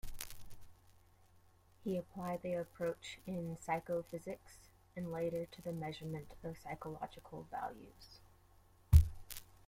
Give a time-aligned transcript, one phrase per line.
[1.83, 8.19] He applied the approach in psychophysics, and later to the measurement of psychological values.